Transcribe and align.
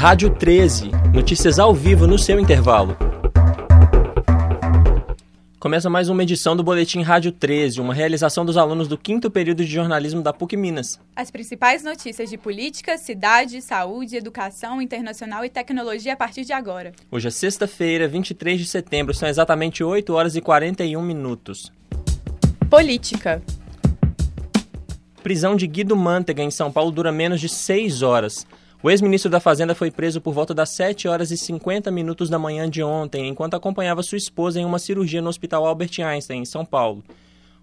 Rádio 0.00 0.30
13, 0.30 0.92
notícias 1.12 1.58
ao 1.58 1.74
vivo 1.74 2.06
no 2.06 2.18
seu 2.18 2.40
intervalo. 2.40 2.96
Começa 5.58 5.90
mais 5.90 6.08
uma 6.08 6.22
edição 6.22 6.56
do 6.56 6.64
Boletim 6.64 7.02
Rádio 7.02 7.30
13, 7.30 7.82
uma 7.82 7.92
realização 7.92 8.42
dos 8.42 8.56
alunos 8.56 8.88
do 8.88 8.96
quinto 8.96 9.30
período 9.30 9.62
de 9.62 9.70
jornalismo 9.70 10.22
da 10.22 10.32
PUC 10.32 10.56
Minas. 10.56 10.98
As 11.14 11.30
principais 11.30 11.84
notícias 11.84 12.30
de 12.30 12.38
política, 12.38 12.96
cidade, 12.96 13.60
saúde, 13.60 14.16
educação, 14.16 14.80
internacional 14.80 15.44
e 15.44 15.50
tecnologia 15.50 16.14
a 16.14 16.16
partir 16.16 16.46
de 16.46 16.54
agora. 16.54 16.92
Hoje 17.10 17.28
é 17.28 17.30
sexta-feira, 17.30 18.08
23 18.08 18.58
de 18.58 18.64
setembro, 18.64 19.12
são 19.12 19.28
exatamente 19.28 19.84
8 19.84 20.14
horas 20.14 20.34
e 20.34 20.40
41 20.40 21.02
minutos. 21.02 21.70
Política. 22.70 23.42
Prisão 25.22 25.54
de 25.54 25.66
Guido 25.66 25.94
Mantega 25.94 26.42
em 26.42 26.50
São 26.50 26.72
Paulo 26.72 26.90
dura 26.90 27.12
menos 27.12 27.38
de 27.38 27.50
6 27.50 28.00
horas. 28.00 28.46
O 28.82 28.90
ex-ministro 28.90 29.30
da 29.30 29.40
Fazenda 29.40 29.74
foi 29.74 29.90
preso 29.90 30.22
por 30.22 30.32
volta 30.32 30.54
das 30.54 30.70
7 30.70 31.06
horas 31.06 31.30
e 31.30 31.36
50 31.36 31.90
minutos 31.90 32.30
da 32.30 32.38
manhã 32.38 32.68
de 32.68 32.82
ontem, 32.82 33.28
enquanto 33.28 33.52
acompanhava 33.52 34.02
sua 34.02 34.16
esposa 34.16 34.58
em 34.58 34.64
uma 34.64 34.78
cirurgia 34.78 35.20
no 35.20 35.28
Hospital 35.28 35.66
Albert 35.66 36.00
Einstein, 36.02 36.40
em 36.40 36.44
São 36.46 36.64
Paulo. 36.64 37.04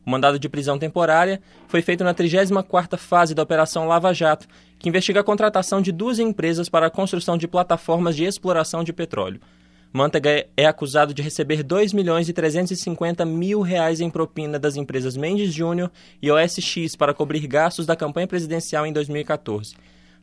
O 0.05 0.11
mandado 0.11 0.37
de 0.37 0.47
prisão 0.47 0.77
temporária 0.77 1.41
foi 1.67 1.81
feito 1.81 2.03
na 2.03 2.13
34ª 2.13 2.97
fase 2.97 3.33
da 3.33 3.41
Operação 3.41 3.87
Lava 3.87 4.13
Jato, 4.13 4.47
que 4.77 4.89
investiga 4.89 5.21
a 5.21 5.23
contratação 5.23 5.81
de 5.81 5.91
duas 5.91 6.19
empresas 6.19 6.69
para 6.69 6.85
a 6.85 6.91
construção 6.91 7.35
de 7.35 7.47
plataformas 7.47 8.15
de 8.15 8.23
exploração 8.23 8.83
de 8.83 8.93
petróleo. 8.93 9.41
Mantega 9.91 10.45
é 10.55 10.67
acusado 10.67 11.15
de 11.15 11.23
receber 11.23 11.63
2 11.63 11.93
milhões 11.93 12.29
e 12.29 12.33
350 12.33 13.25
mil 13.25 13.61
reais 13.61 14.01
em 14.01 14.09
propina 14.11 14.59
das 14.59 14.75
empresas 14.75 15.17
Mendes 15.17 15.51
Júnior 15.51 15.89
e 16.21 16.29
OSX 16.29 16.95
para 16.95 17.11
cobrir 17.11 17.47
gastos 17.47 17.87
da 17.87 17.95
campanha 17.95 18.27
presidencial 18.27 18.85
em 18.85 18.93
2014. 18.93 19.73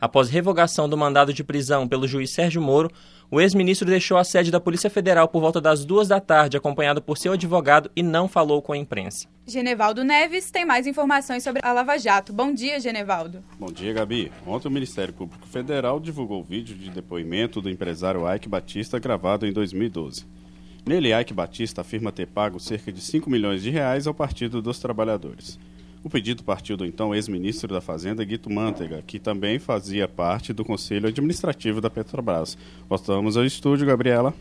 Após 0.04 0.28
revogação 0.28 0.86
do 0.86 0.98
mandado 0.98 1.32
de 1.32 1.42
prisão 1.42 1.88
pelo 1.88 2.06
juiz 2.06 2.30
Sérgio 2.30 2.60
Moro, 2.60 2.90
o 3.30 3.40
ex-ministro 3.40 3.88
deixou 3.88 4.18
a 4.18 4.22
sede 4.22 4.50
da 4.50 4.60
Polícia 4.60 4.90
Federal 4.90 5.26
por 5.26 5.40
volta 5.40 5.62
das 5.62 5.82
duas 5.82 6.08
da 6.08 6.20
tarde, 6.20 6.58
acompanhado 6.58 7.00
por 7.00 7.16
seu 7.16 7.32
advogado, 7.32 7.90
e 7.96 8.02
não 8.02 8.28
falou 8.28 8.60
com 8.60 8.74
a 8.74 8.76
imprensa. 8.76 9.26
Genevaldo 9.46 10.04
Neves 10.04 10.50
tem 10.50 10.66
mais 10.66 10.86
informações 10.86 11.42
sobre 11.42 11.62
a 11.64 11.72
Lava 11.72 11.96
Jato. 11.96 12.34
Bom 12.34 12.52
dia, 12.52 12.78
Genevaldo. 12.78 13.42
Bom 13.58 13.72
dia, 13.72 13.94
Gabi. 13.94 14.30
Ontem 14.46 14.68
o 14.68 14.70
Ministério 14.70 15.14
Público 15.14 15.46
Federal 15.46 15.98
divulgou 15.98 16.42
o 16.42 16.44
vídeo 16.44 16.76
de 16.76 16.90
depoimento 16.90 17.62
do 17.62 17.70
empresário 17.70 18.30
Ike 18.30 18.46
Batista 18.46 18.98
gravado 18.98 19.46
em 19.46 19.54
2012. 19.54 20.26
Nele, 20.84 21.18
Ike 21.18 21.32
Batista 21.32 21.80
afirma 21.80 22.12
ter 22.12 22.26
pago 22.26 22.60
cerca 22.60 22.92
de 22.92 23.00
5 23.00 23.30
milhões 23.30 23.62
de 23.62 23.70
reais 23.70 24.06
ao 24.06 24.12
Partido 24.12 24.60
dos 24.60 24.78
Trabalhadores. 24.78 25.58
O 26.04 26.10
pedido 26.10 26.44
partiu 26.44 26.76
do 26.76 26.84
então 26.84 27.14
ex-ministro 27.14 27.72
da 27.72 27.80
Fazenda, 27.80 28.22
Guito 28.22 28.52
Mantega, 28.52 29.02
que 29.06 29.18
também 29.18 29.58
fazia 29.58 30.06
parte 30.06 30.52
do 30.52 30.62
Conselho 30.62 31.08
Administrativo 31.08 31.80
da 31.80 31.88
Petrobras. 31.88 32.58
Voltamos 32.86 33.38
ao 33.38 33.44
estúdio, 33.44 33.86
Gabriela. 33.86 34.34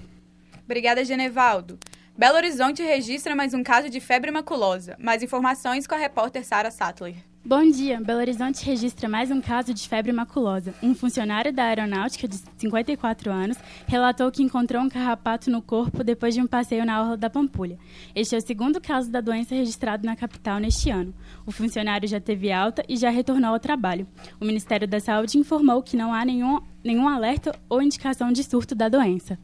Obrigada, 0.66 1.06
Genevaldo. 1.06 1.80
Belo 2.18 2.36
Horizonte 2.36 2.84
registra 2.84 3.34
mais 3.34 3.54
um 3.54 3.64
caso 3.64 3.90
de 3.90 4.02
febre 4.02 4.30
maculosa. 4.30 4.98
Mais 5.00 5.24
informações 5.24 5.88
com 5.88 5.96
a 5.96 5.98
repórter 5.98 6.46
Sara 6.46 6.70
Sattler. 6.70 7.16
Bom 7.46 7.70
dia. 7.70 8.00
Belo 8.00 8.22
Horizonte 8.22 8.64
registra 8.64 9.10
mais 9.10 9.30
um 9.30 9.42
caso 9.42 9.74
de 9.74 9.86
febre 9.90 10.14
maculosa. 10.14 10.74
Um 10.82 10.96
funcionário 10.96 11.52
da 11.52 11.66
aeronáutica 11.66 12.26
de 12.26 12.38
54 12.58 13.30
anos 13.30 13.58
relatou 13.86 14.32
que 14.32 14.42
encontrou 14.42 14.82
um 14.82 14.88
carrapato 14.88 15.52
no 15.52 15.62
corpo 15.62 16.06
depois 16.06 16.34
de 16.34 16.40
um 16.42 16.48
passeio 16.48 16.86
na 16.86 17.02
orla 17.02 17.18
da 17.18 17.30
Pampulha. 17.30 17.78
Este 18.16 18.34
é 18.34 18.38
o 18.38 18.42
segundo 18.42 18.80
caso 18.80 19.12
da 19.12 19.20
doença 19.20 19.54
registrado 19.54 20.06
na 20.06 20.16
capital 20.16 20.58
neste 20.58 20.90
ano. 20.90 21.14
O 21.46 21.52
funcionário 21.52 22.08
já 22.08 22.22
teve 22.22 22.50
alta 22.50 22.82
e 22.88 22.96
já 22.96 23.10
retornou 23.10 23.52
ao 23.52 23.60
trabalho. 23.60 24.08
O 24.40 24.46
Ministério 24.46 24.88
da 24.88 25.02
Saúde 25.02 25.38
informou 25.38 25.84
que 25.84 25.98
não 25.98 26.14
há 26.14 26.24
nenhum, 26.24 26.62
nenhum 26.82 27.10
alerta 27.10 27.54
ou 27.68 27.82
indicação 27.82 28.32
de 28.32 28.42
surto 28.42 28.74
da 28.74 28.88
doença. 28.88 29.38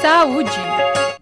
Saúde. 0.00 1.17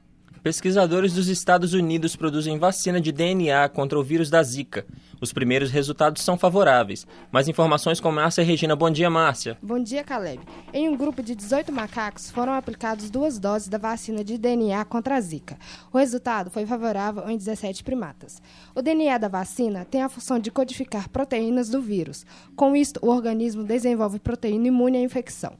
Pesquisadores 0.46 1.12
dos 1.12 1.26
Estados 1.26 1.72
Unidos 1.72 2.14
produzem 2.14 2.56
vacina 2.56 3.00
de 3.00 3.10
DNA 3.10 3.68
contra 3.68 3.98
o 3.98 4.02
vírus 4.04 4.30
da 4.30 4.40
Zika. 4.44 4.86
Os 5.20 5.32
primeiros 5.32 5.72
resultados 5.72 6.22
são 6.22 6.38
favoráveis. 6.38 7.04
Mais 7.32 7.48
informações 7.48 7.98
com 7.98 8.12
Márcia 8.12 8.44
Regina. 8.44 8.76
Bom 8.76 8.88
dia, 8.88 9.10
Márcia. 9.10 9.58
Bom 9.60 9.82
dia, 9.82 10.04
Caleb. 10.04 10.40
Em 10.72 10.88
um 10.88 10.96
grupo 10.96 11.20
de 11.20 11.34
18 11.34 11.72
macacos 11.72 12.30
foram 12.30 12.52
aplicadas 12.52 13.10
duas 13.10 13.40
doses 13.40 13.66
da 13.66 13.76
vacina 13.76 14.22
de 14.22 14.38
DNA 14.38 14.84
contra 14.84 15.16
a 15.16 15.20
Zika. 15.20 15.58
O 15.92 15.98
resultado 15.98 16.48
foi 16.48 16.64
favorável 16.64 17.28
em 17.28 17.36
17 17.36 17.82
primatas. 17.82 18.40
O 18.72 18.80
DNA 18.80 19.18
da 19.18 19.26
vacina 19.26 19.84
tem 19.84 20.04
a 20.04 20.08
função 20.08 20.38
de 20.38 20.52
codificar 20.52 21.08
proteínas 21.08 21.70
do 21.70 21.82
vírus. 21.82 22.24
Com 22.54 22.76
isto, 22.76 23.00
o 23.02 23.08
organismo 23.08 23.64
desenvolve 23.64 24.20
proteína 24.20 24.68
imune 24.68 24.98
à 24.98 25.00
infecção. 25.00 25.54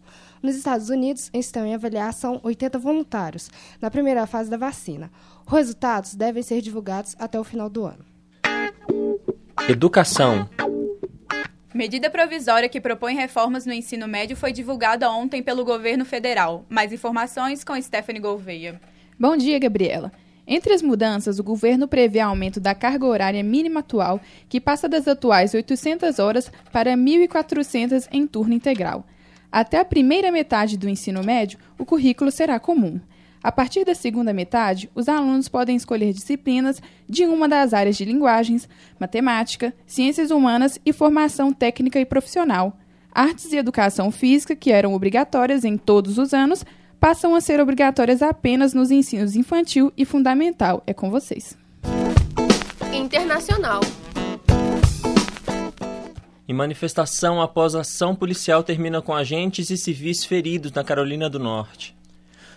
Nos 0.47 0.55
Estados 0.55 0.91
Unidos, 0.91 1.29
estão 1.35 1.67
em 1.67 1.75
avaliação 1.75 2.39
80 2.41 2.79
voluntários 2.79 3.51
na 3.83 3.91
primeira 3.91 4.29
fase 4.29 4.49
da 4.49 4.57
vacina. 4.57 5.11
Os 5.45 5.53
resultados 5.53 6.15
devem 6.15 6.41
ser 6.41 6.61
divulgados 6.61 7.17
até 7.19 7.37
o 7.37 7.43
final 7.43 7.69
do 7.69 7.85
ano. 7.85 8.05
Educação. 9.69 10.49
Medida 11.75 12.09
provisória 12.09 12.69
que 12.69 12.81
propõe 12.81 13.17
reformas 13.17 13.67
no 13.67 13.73
ensino 13.73 14.07
médio 14.07 14.37
foi 14.37 14.53
divulgada 14.53 15.11
ontem 15.11 15.43
pelo 15.43 15.65
governo 15.65 16.05
federal. 16.05 16.65
Mais 16.69 16.93
informações 16.93 17.65
com 17.65 17.83
Stephanie 17.83 18.23
Gouveia. 18.23 18.81
Bom 19.19 19.37
dia, 19.37 19.59
Gabriela. 19.59 20.13
Entre 20.47 20.73
as 20.73 20.81
mudanças, 20.81 21.41
o 21.41 21.43
governo 21.43 21.89
prevê 21.89 22.21
aumento 22.21 22.61
da 22.61 22.73
carga 22.73 23.05
horária 23.05 23.43
mínima 23.43 23.81
atual, 23.81 24.21
que 24.49 24.61
passa 24.61 24.89
das 24.89 25.09
atuais 25.09 25.55
800 25.55 26.21
horas 26.21 26.53
para 26.71 26.93
1.400 26.93 28.07
em 28.13 28.29
turno 28.29 28.55
integral. 28.55 29.05
Até 29.51 29.79
a 29.79 29.85
primeira 29.85 30.31
metade 30.31 30.77
do 30.77 30.89
ensino 30.89 31.23
médio, 31.23 31.59
o 31.79 31.85
currículo 31.85 32.31
será 32.31 32.59
comum. 32.59 33.01
A 33.43 33.53
partir 33.53 33.85
da 33.85 33.95
segunda 33.95 34.33
metade, 34.33 34.91
os 34.95 35.09
alunos 35.09 35.49
podem 35.49 35.77
escolher 35.77 36.13
disciplinas 36.13 36.83
de 37.09 37.27
uma 37.27 37.49
das 37.49 37.73
áreas 37.73 37.97
de 37.97 38.05
linguagens, 38.05 38.69
matemática, 38.99 39.73
ciências 39.87 40.31
humanas 40.31 40.81
e 40.85 40.93
formação 40.93 41.53
técnica 41.53 42.01
e 42.01 42.05
profissional. 42.05 42.77
Artes 43.13 43.53
e 43.53 43.57
educação 43.57 44.11
física, 44.11 44.57
que 44.57 44.73
eram 44.73 44.95
obrigatórias 44.95 45.65
em 45.65 45.77
todos 45.77 46.19
os 46.19 46.35
anos, 46.35 46.65
passam 46.99 47.35
a 47.35 47.41
ser 47.41 47.61
obrigatórias 47.61 48.21
apenas 48.21 48.75
nos 48.75 48.91
ensinos 48.91 49.37
infantil 49.37 49.93
e 49.97 50.05
fundamental. 50.05 50.83
É 50.87 50.93
com 50.93 51.09
vocês. 51.09 51.57
Internacional. 52.93 53.81
E 56.49 56.53
manifestação 56.53 57.41
após 57.41 57.75
ação 57.75 58.15
policial 58.15 58.63
termina 58.63 59.03
com 59.03 59.15
agentes 59.15 59.69
e 59.71 59.77
civis 59.77 60.25
feridos 60.25 60.73
na 60.73 60.85
Carolina 60.85 61.29
do 61.29 61.39
Norte. 61.39 61.97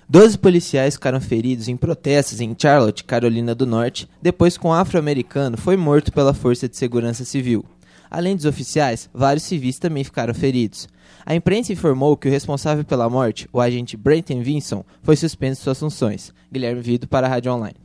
Doze 0.07 0.37
policiais 0.37 0.95
ficaram 0.95 1.21
feridos 1.21 1.67
em 1.67 1.77
protestos 1.77 2.41
em 2.41 2.55
Charlotte, 2.59 3.03
Carolina 3.03 3.53
do 3.53 3.65
Norte, 3.65 4.09
depois 4.21 4.57
que 4.57 4.65
um 4.65 4.73
afro-americano 4.73 5.57
foi 5.57 5.77
morto 5.77 6.11
pela 6.11 6.33
Força 6.33 6.67
de 6.67 6.75
Segurança 6.75 7.23
Civil. 7.23 7.63
Além 8.09 8.35
dos 8.35 8.45
oficiais, 8.45 9.07
vários 9.13 9.43
civis 9.43 9.77
também 9.77 10.03
ficaram 10.03 10.33
feridos. 10.33 10.87
A 11.23 11.35
imprensa 11.35 11.71
informou 11.71 12.17
que 12.17 12.27
o 12.27 12.31
responsável 12.31 12.83
pela 12.83 13.09
morte, 13.09 13.47
o 13.53 13.61
agente 13.61 13.95
Brenton 13.95 14.41
Vinson, 14.41 14.83
foi 15.03 15.15
suspenso 15.15 15.59
de 15.59 15.63
suas 15.63 15.79
funções. 15.79 16.33
Guilherme 16.51 16.81
Vido 16.81 17.07
para 17.07 17.27
a 17.27 17.29
Rádio 17.29 17.53
Online. 17.53 17.75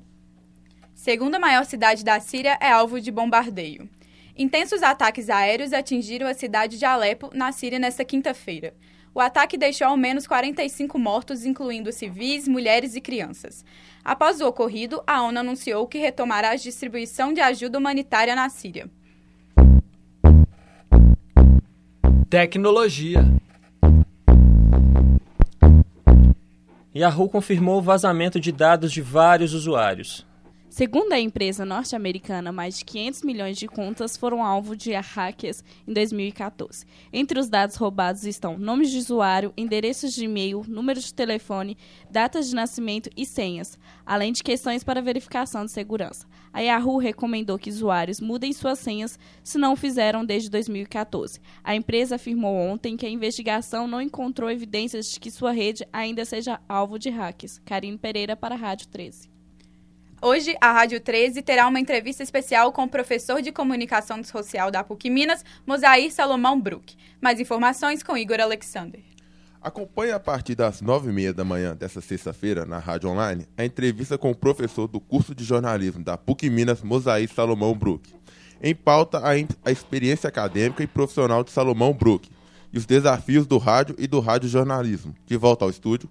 Segunda 0.95 1.39
maior 1.39 1.67
cidade 1.67 2.03
da 2.03 2.19
Síria 2.21 2.57
é 2.59 2.73
alvo 2.73 2.99
de 2.99 3.11
bombardeio. 3.11 3.87
Intensos 4.37 4.83
ataques 4.83 5.31
aéreos 5.31 5.73
atingiram 5.73 6.27
a 6.27 6.35
cidade 6.35 6.77
de 6.77 6.85
Alepo, 6.85 7.31
na 7.33 7.53
Síria, 7.53 7.79
nesta 7.79 8.05
quinta-feira. 8.05 8.75
O 9.15 9.21
ataque 9.21 9.57
deixou 9.57 9.87
ao 9.87 9.97
menos 9.97 10.27
45 10.27 10.99
mortos, 10.99 11.45
incluindo 11.45 11.93
civis, 11.93 12.49
mulheres 12.49 12.97
e 12.97 13.01
crianças. 13.01 13.65
Após 14.05 14.41
o 14.41 14.49
ocorrido, 14.49 15.01
a 15.07 15.23
ONU 15.23 15.39
anunciou 15.39 15.87
que 15.87 15.99
retomará 15.99 16.51
a 16.51 16.57
distribuição 16.57 17.33
de 17.33 17.41
ajuda 17.41 17.79
humanitária 17.79 18.35
na 18.35 18.49
Síria. 18.49 18.91
Tecnologia. 22.29 23.21
Yahoo 26.93 27.29
confirmou 27.29 27.79
o 27.79 27.83
vazamento 27.83 28.41
de 28.41 28.51
dados 28.51 28.91
de 28.91 29.01
vários 29.01 29.55
usuários. 29.55 30.27
Segundo 30.75 31.13
a 31.13 31.21
empresa 31.21 31.65
norte-americana, 31.65 32.51
mais 32.51 32.77
de 32.77 32.85
500 32.85 33.23
milhões 33.23 33.57
de 33.57 33.69
contas 33.69 34.17
foram 34.17 34.43
alvo 34.45 34.77
de 34.77 34.93
hackers 34.93 35.63
em 35.87 35.93
2014. 35.93 36.85
Entre 37.13 37.39
os 37.39 37.49
dados 37.49 37.77
roubados 37.77 38.25
estão 38.25 38.59
nomes 38.59 38.91
de 38.91 38.99
usuário, 38.99 39.55
endereços 39.57 40.13
de 40.13 40.25
e-mail, 40.25 40.65
números 40.67 41.05
de 41.05 41.15
telefone, 41.15 41.79
datas 42.11 42.49
de 42.49 42.57
nascimento 42.57 43.09
e 43.17 43.25
senhas, 43.25 43.79
além 44.05 44.33
de 44.33 44.43
questões 44.43 44.83
para 44.83 45.01
verificação 45.01 45.65
de 45.65 45.71
segurança. 45.71 46.27
A 46.53 46.59
Yahoo 46.59 46.99
recomendou 46.99 47.57
que 47.57 47.71
usuários 47.71 48.21
mudem 48.21 48.53
suas 48.53 48.81
senhas 48.81 49.17
se 49.45 49.57
não 49.57 49.75
o 49.75 49.77
fizeram 49.77 50.25
desde 50.25 50.51
2014. 50.51 51.41
A 51.63 51.77
empresa 51.77 52.17
afirmou 52.17 52.53
ontem 52.53 52.97
que 52.97 53.07
a 53.07 53.11
investigação 53.11 53.87
não 53.87 54.03
encontrou 54.03 54.51
evidências 54.51 55.13
de 55.13 55.21
que 55.21 55.31
sua 55.31 55.53
rede 55.53 55.87
ainda 55.93 56.25
seja 56.25 56.61
alvo 56.69 56.99
de 56.99 57.11
hackers. 57.11 57.61
Karine 57.65 57.97
Pereira 57.97 58.35
para 58.35 58.57
a 58.57 58.59
Rádio 58.59 58.89
13. 58.89 59.34
Hoje, 60.27 60.57
a 60.59 60.73
Rádio 60.73 61.03
13 61.03 61.43
terá 61.43 61.69
uma 61.69 61.79
entrevista 61.79 62.23
especial 62.23 62.73
com 62.73 62.85
o 62.85 62.89
professor 62.89 63.43
de 63.43 63.53
comunicação 63.53 64.25
social 64.25 64.71
da 64.71 64.83
PUC 64.83 65.11
Minas, 65.11 65.45
Mosair 65.67 66.11
Salomão 66.11 66.59
Brook. 66.59 66.97
Mais 67.21 67.39
informações 67.39 68.03
com 68.03 68.17
Igor 68.17 68.41
Alexander. 68.41 69.03
Acompanhe 69.61 70.13
a 70.13 70.19
partir 70.19 70.55
das 70.55 70.81
nove 70.81 71.11
e 71.11 71.13
meia 71.13 71.35
da 71.35 71.45
manhã 71.45 71.77
desta 71.77 72.01
sexta-feira, 72.01 72.65
na 72.65 72.79
Rádio 72.79 73.11
Online, 73.11 73.47
a 73.55 73.67
entrevista 73.67 74.17
com 74.17 74.31
o 74.31 74.35
professor 74.35 74.89
do 74.89 74.99
curso 74.99 75.35
de 75.35 75.45
jornalismo 75.45 76.03
da 76.03 76.17
PUC 76.17 76.49
Minas, 76.49 76.81
Mosaí 76.81 77.29
Salomão 77.29 77.75
Brook. 77.75 78.11
Em 78.63 78.75
pauta, 78.75 79.19
a, 79.19 79.33
a 79.33 79.71
experiência 79.71 80.29
acadêmica 80.29 80.83
e 80.83 80.87
profissional 80.87 81.45
de 81.45 81.51
Salomão 81.51 81.93
Brook 81.93 82.31
e 82.73 82.79
os 82.79 82.87
desafios 82.87 83.47
do 83.47 83.59
rádio 83.59 83.95
e 83.99 84.07
do 84.07 84.21
radiojornalismo. 84.21 85.15
De 85.27 85.37
volta 85.37 85.67
ao 85.67 85.71
estúdio. 85.71 86.09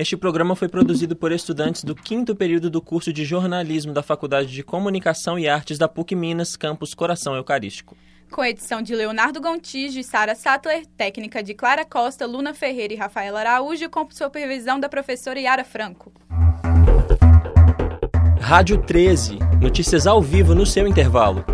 Este 0.00 0.16
programa 0.16 0.56
foi 0.56 0.66
produzido 0.66 1.14
por 1.14 1.30
estudantes 1.30 1.84
do 1.84 1.94
quinto 1.94 2.34
período 2.34 2.70
do 2.70 2.80
curso 2.80 3.12
de 3.12 3.22
jornalismo 3.22 3.92
da 3.92 4.02
Faculdade 4.02 4.50
de 4.50 4.62
Comunicação 4.62 5.38
e 5.38 5.46
Artes 5.46 5.76
da 5.76 5.86
PUC 5.86 6.16
Minas, 6.16 6.56
campus 6.56 6.94
Coração 6.94 7.34
Eucarístico 7.34 7.94
com 8.30 8.44
edição 8.44 8.80
de 8.80 8.94
Leonardo 8.94 9.40
Gontijo 9.40 9.98
e 9.98 10.04
Sara 10.04 10.36
Sattler, 10.36 10.86
técnica 10.96 11.42
de 11.42 11.52
Clara 11.52 11.84
Costa, 11.84 12.26
Luna 12.26 12.54
Ferreira 12.54 12.94
e 12.94 12.96
Rafael 12.96 13.36
Araújo, 13.36 13.90
com 13.90 14.08
supervisão 14.08 14.78
da 14.78 14.88
professora 14.88 15.40
Yara 15.40 15.64
Franco. 15.64 16.12
Rádio 18.40 18.80
13, 18.80 19.36
notícias 19.60 20.06
ao 20.06 20.22
vivo 20.22 20.54
no 20.54 20.64
seu 20.64 20.86
intervalo. 20.86 21.44